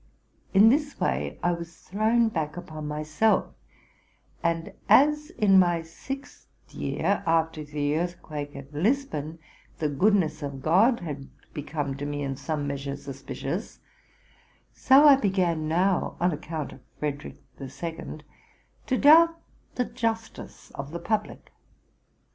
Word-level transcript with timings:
In 0.51 0.69
this 0.69 0.99
way 0.99 1.37
I 1.43 1.51
was 1.51 1.77
thrown 1.77 2.29
back 2.29 2.57
upon 2.57 2.87
myself; 2.87 3.53
and 4.41 4.73
as 4.89 5.29
in 5.29 5.59
my 5.59 5.83
sixth 5.83 6.47
year, 6.71 7.21
after 7.27 7.63
the 7.63 7.95
earthquake 7.99 8.55
at 8.55 8.73
Lisbon, 8.73 9.37
the 9.77 9.89
goodness 9.89 10.41
of 10.41 10.63
God 10.63 11.01
had 11.01 11.29
become 11.53 11.95
to 11.97 12.07
me 12.07 12.23
in 12.23 12.35
some 12.35 12.65
measure 12.65 12.95
suspicious: 12.95 13.79
so 14.73 15.05
I 15.07 15.17
began 15.17 15.67
now, 15.67 16.17
on 16.19 16.31
account 16.31 16.73
of 16.73 16.79
Frederick 16.97 17.37
the 17.57 17.69
Second, 17.69 18.23
to 18.87 18.97
doubt 18.97 19.39
the 19.75 19.85
justice 19.85 20.71
of 20.71 20.89
the 20.89 20.99
public. 20.99 21.51